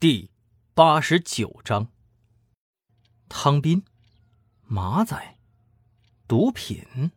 [0.00, 0.30] 第
[0.74, 1.88] 八十九章：
[3.28, 3.82] 汤斌、
[4.62, 5.36] 马仔、
[6.28, 7.10] 毒品。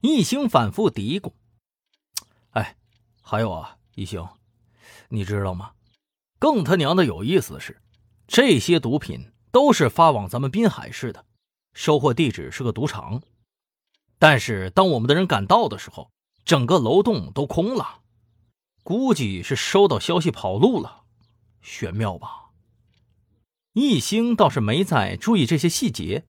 [0.00, 1.32] 一星反复嘀咕
[2.54, 2.76] ：“哎，
[3.20, 4.28] 还有啊，一星，
[5.08, 5.72] 你知道吗？
[6.38, 7.82] 更他娘的有意思的是，
[8.28, 11.24] 这些毒品都是发往咱们滨海市的，
[11.74, 13.20] 收货地址是个赌场。
[14.20, 16.12] 但是当我们的人赶到的时候，
[16.44, 18.02] 整个楼栋都空了。”
[18.86, 21.02] 估计是收到消息跑路了，
[21.60, 22.52] 玄妙吧？
[23.72, 26.24] 易星倒是没再注意这些细节，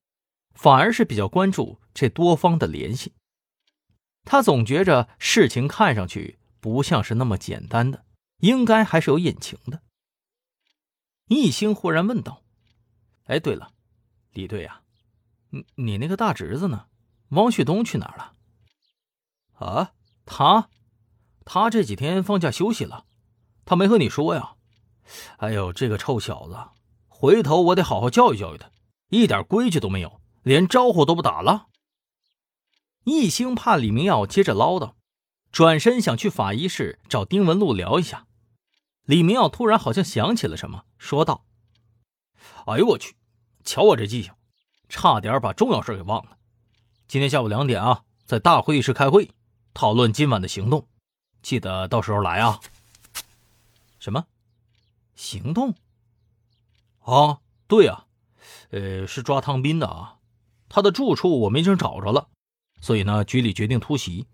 [0.56, 3.14] 反而是比较关注这多方的联系。
[4.24, 8.04] 他总觉着事情看上去不像是那么简单的，
[8.38, 9.82] 应该还是有隐情的。
[11.28, 12.42] 易星忽然问道
[13.26, 13.70] ：“哎，对了，
[14.32, 14.82] 李队呀，
[15.50, 16.86] 你你那个大侄子呢？
[17.28, 18.34] 汪旭东去哪儿了？”
[19.64, 19.92] 啊，
[20.26, 20.68] 他。
[21.50, 23.06] 他这几天放假休息了，
[23.64, 24.56] 他没和你说呀？
[25.38, 26.54] 哎呦，这个臭小子，
[27.08, 28.70] 回头我得好好教育教育他，
[29.08, 31.68] 一点规矩都没有，连招呼都不打了。
[33.04, 34.92] 一兴怕李明耀接着唠叨，
[35.50, 38.26] 转身想去法医室找丁文璐聊一下。
[39.04, 41.46] 李明耀突然好像想起了什么，说道
[42.68, 43.16] ：“哎呦我去，
[43.64, 44.34] 瞧我这记性，
[44.90, 46.36] 差点把重要事给忘了。
[47.06, 49.30] 今天下午两点啊，在大会议室开会，
[49.72, 50.86] 讨论今晚的行动。”
[51.42, 52.60] 记得到时候来啊！
[53.98, 54.26] 什么
[55.14, 55.74] 行动？
[57.00, 58.06] 啊，对啊，
[58.70, 60.18] 呃，是抓汤斌的啊。
[60.68, 62.28] 他的住处我们已经找着了，
[62.80, 64.26] 所以呢，局里决定突袭。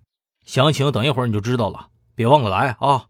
[0.45, 3.09] 详情等一会儿你就知道了，别忘了来啊！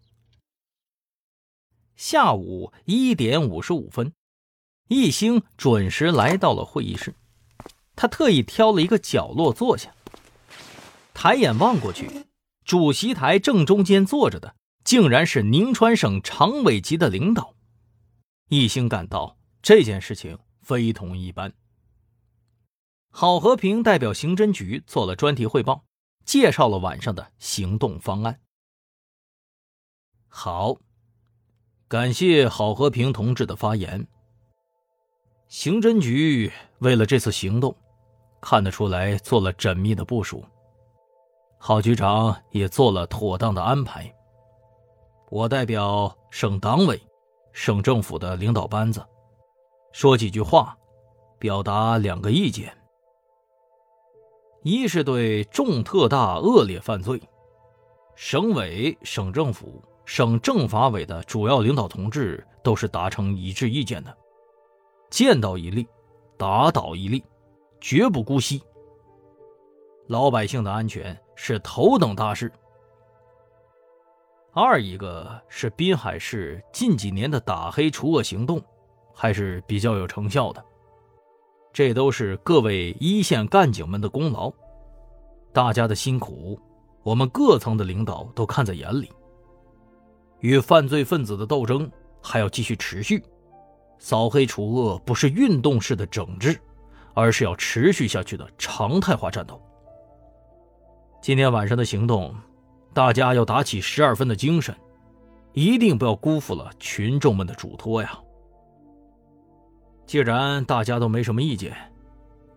[1.97, 4.13] 下午一点五十五分，
[4.89, 7.15] 一星准时来到了会议室。
[7.97, 9.95] 他特意挑了一个角落坐下，
[11.15, 12.27] 抬眼望过去。
[12.65, 17.55] 主席台正中间坐着的，竟然是宁川省常委级的领导。
[18.49, 21.53] 一兴感到这件事情非同一般。
[23.11, 25.85] 郝和平代表刑侦局做了专题汇报，
[26.25, 28.41] 介绍了晚上的行动方案。
[30.27, 30.77] 好，
[31.87, 34.07] 感谢郝和平同志的发言。
[35.49, 37.77] 刑侦局为了这次行动，
[38.41, 40.45] 看得出来做了缜密的部署。
[41.67, 44.15] 郝局长也做了妥当的安排。
[45.31, 47.01] 我代表省党委、
[47.55, 49.03] 省政府的领导班子，
[49.91, 50.77] 说几句话，
[51.39, 52.71] 表达两个意见。
[54.63, 57.19] 一是对重特大恶劣犯罪，
[58.15, 64.15] 省委、省政府、省政法委的主要领导同志都是达成一致意见的，
[65.09, 65.89] 见到一例，
[66.37, 67.25] 打倒一例，
[67.81, 68.63] 绝不姑息。
[70.07, 71.19] 老百姓的安全。
[71.37, 72.51] 是头等大事。
[74.53, 78.63] 二一个是滨海市近几年的打黑除恶行动，
[79.13, 80.65] 还是比较有成效的。
[81.73, 84.53] 这都是各位一线干警们的功劳，
[85.53, 86.57] 大家的辛苦，
[87.03, 89.11] 我们各层的领导都看在眼里。
[90.39, 91.91] 与犯罪分子的斗争
[92.23, 93.21] 还要继续持续，
[93.99, 96.57] 扫黑除恶不是运动式的整治，
[97.13, 99.61] 而是要持续下去的常态化战斗。
[101.25, 102.35] 今天晚上的行动，
[102.93, 104.77] 大家要打起十二分的精神，
[105.55, 108.21] 一定不要辜负了群众们的嘱托呀！
[110.05, 111.75] 既然大家都没什么意见，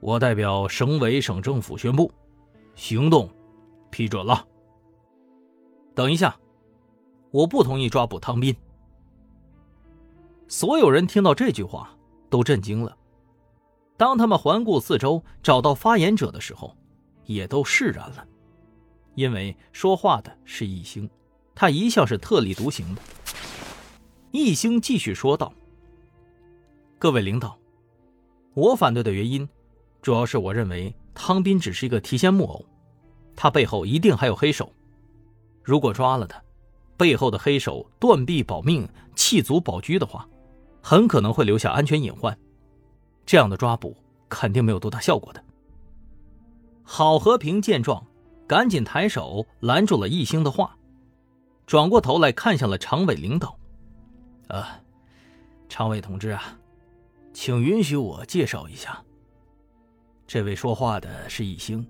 [0.02, 2.12] 我代表省委、省政府宣布，
[2.76, 3.30] 行动
[3.90, 4.46] 批准了。
[5.96, 6.38] 等一下，
[7.32, 8.54] 我不同意抓捕汤斌。
[10.50, 11.90] 所有人听到这句话
[12.30, 12.94] 都震惊了。
[13.96, 16.76] 当他们环顾四周，找到发言者的时候，
[17.24, 18.28] 也都释然了。
[19.18, 21.10] 因为说话的是易星，
[21.56, 23.02] 他一向是特立独行的。
[24.30, 25.52] 易星继续说道
[27.00, 27.58] ：“各位领导，
[28.54, 29.50] 我反对的原因，
[30.04, 32.64] 主要是我认为汤斌只是一个提线木偶，
[33.36, 34.72] 他背后一定还有黑手。
[35.64, 36.40] 如果抓了他，
[36.96, 40.30] 背后的黑手断臂保命、弃卒保车的话，
[40.84, 42.38] 很可能会留下安全隐患。
[43.26, 43.98] 这样的抓捕
[44.30, 45.44] 肯定没有多大效果的。”
[46.86, 48.06] 郝和平见状。
[48.48, 50.78] 赶紧抬手拦住了易星的话，
[51.66, 53.60] 转过头来看向了常委领导
[54.48, 54.80] ：“啊，
[55.68, 56.58] 常委同志啊，
[57.34, 59.04] 请允许我介绍一下。
[60.26, 61.86] 这位说话的是易星，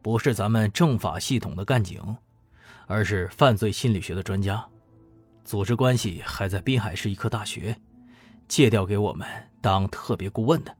[0.00, 2.00] 不是咱们政法系统的干警，
[2.86, 4.64] 而是犯罪心理学的专家，
[5.44, 7.76] 组织关系还在滨海市医科大学，
[8.46, 9.26] 借调给我们
[9.60, 10.76] 当特别顾问的。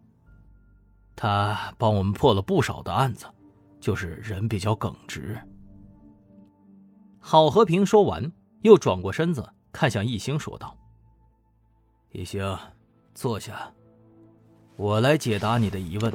[1.17, 3.27] 他帮我们破了不少的案子。”
[3.81, 5.41] 就是人比较耿直。
[7.19, 8.31] 郝和平说完，
[8.63, 10.77] 又转过身子看向易星，说道
[12.13, 12.57] ：“一星，
[13.15, 13.73] 坐下，
[14.77, 16.13] 我来解答你的疑问。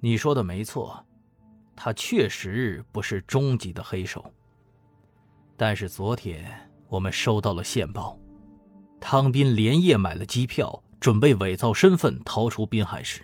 [0.00, 1.04] 你说的没错，
[1.76, 4.24] 他确实不是终极的黑手。
[5.56, 8.18] 但是昨天我们收到了线报，
[8.98, 13.22] 汤斌连夜买了机票，准备伪造身份逃出滨海市。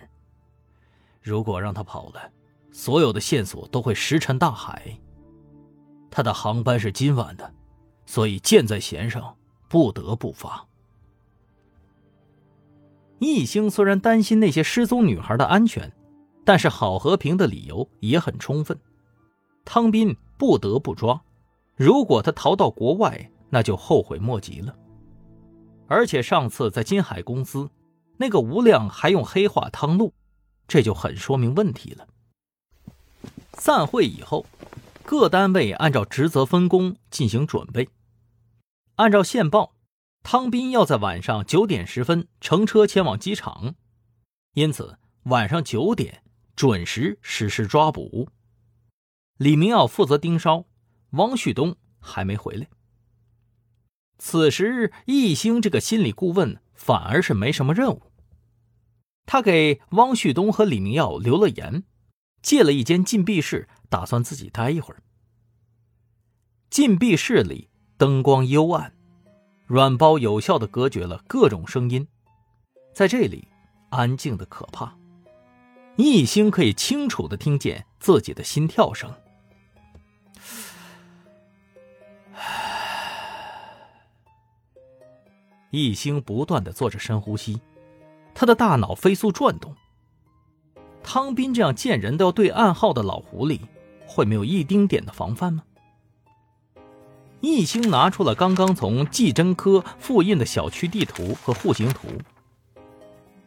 [1.21, 2.31] 如果让他跑了，
[2.71, 4.99] 所有的线索都会石沉大海。
[6.09, 7.53] 他的航班是今晚的，
[8.05, 9.35] 所以箭在弦上，
[9.67, 10.65] 不得不发。
[13.19, 15.91] 易星虽然担心那些失踪女孩的安全，
[16.45, 18.79] 但是郝和平的理由也很充分。
[19.65, 21.21] 汤斌不得不抓，
[21.75, 24.75] 如果他逃到国外，那就后悔莫及了。
[25.87, 27.69] 而且上次在金海公司，
[28.17, 30.13] 那个吴亮还用黑话汤路，
[30.67, 32.07] 这就很说明问题了。
[33.57, 34.45] 散会以后，
[35.03, 37.89] 各单位按照职责分工进行准备，
[38.95, 39.73] 按照线报。
[40.23, 43.75] 汤斌要在晚上九点十分乘车前往机场，
[44.53, 46.21] 因此晚上九点
[46.55, 48.29] 准时实施抓捕。
[49.37, 50.65] 李明耀负责盯梢，
[51.11, 52.67] 汪旭东还没回来。
[54.17, 58.01] 此时，易星这个心理顾问反而是没什么任务，
[59.25, 61.85] 他给汪旭东和李明耀留了言，
[62.41, 65.01] 借了一间禁闭室，打算自己待一会儿。
[66.69, 68.93] 禁闭室里灯光幽暗。
[69.65, 72.07] 软包有效的隔绝了各种声音，
[72.93, 73.49] 在这里
[73.89, 74.95] 安静的可怕，
[75.97, 79.13] 一星可以清楚的听见自己的心跳声。
[85.69, 87.61] 一星不断的做着深呼吸，
[88.33, 89.75] 他的大脑飞速转动。
[91.09, 93.61] 汤斌这样见人都要对暗号的老狐狸，
[94.05, 95.63] 会没有一丁点的防范吗？
[97.39, 102.09] 易星拿出了刚刚从技侦科复印的小区地图和户型图。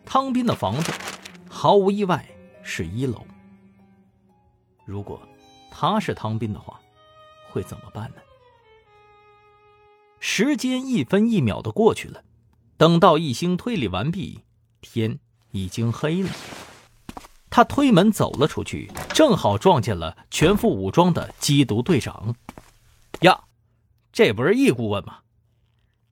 [0.06, 0.90] 汤斌的房子，
[1.50, 2.26] 毫无意外
[2.62, 3.26] 是一楼。
[4.86, 5.20] 如果
[5.70, 6.80] 他是汤斌的话，
[7.50, 8.22] 会怎么办呢？
[10.18, 12.22] 时间一分一秒的过去了，
[12.78, 14.44] 等到易星推理完毕，
[14.80, 15.18] 天
[15.50, 16.30] 已经黑了。
[17.50, 22.34] 他推门走了出去，正好撞见了全副武装的缉毒队长。
[23.20, 23.44] 呀！
[24.12, 25.18] 这不是易顾问吗？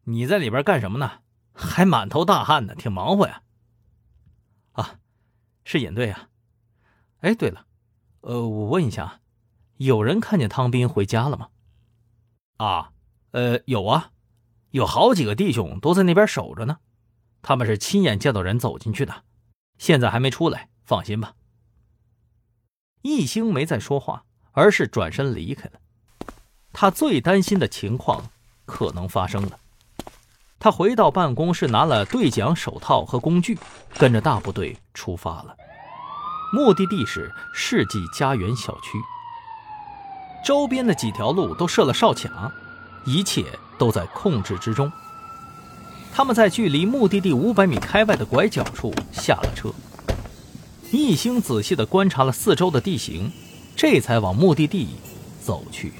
[0.04, 1.20] 你在里边干什么呢？
[1.52, 3.42] 还满头大汗呢，挺忙活呀。
[4.72, 4.98] 啊，
[5.64, 6.28] 是尹队啊。
[7.20, 7.66] 哎，对了，
[8.20, 9.20] 呃，我问一下，
[9.78, 11.48] 有人看见汤斌回家了吗？
[12.58, 12.92] 啊，
[13.32, 14.12] 呃，有啊，
[14.70, 16.78] 有好几个弟兄都在那边守着呢。
[17.42, 19.24] 他们是亲眼见到人走进去的，
[19.78, 20.68] 现在还没出来。
[20.88, 21.34] 放心吧。
[23.02, 25.72] 易星没再说话，而是转身离开了。
[26.72, 28.30] 他最担心的情况
[28.64, 29.58] 可能发生了。
[30.58, 33.58] 他回到办公室，拿了对讲手套和工具，
[33.98, 35.54] 跟着大部队出发了。
[36.54, 38.98] 目的地是世纪家园小区，
[40.42, 42.50] 周边的几条路都设了哨卡，
[43.04, 43.44] 一切
[43.78, 44.90] 都在控制之中。
[46.14, 49.70] 他们在距离目的地五百米开外的拐角处下了车。
[50.90, 53.30] 一星仔细地观察了四周的地形，
[53.76, 54.88] 这才往目的地
[55.44, 55.92] 走去。